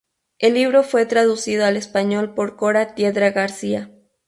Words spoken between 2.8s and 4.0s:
Tiedra García.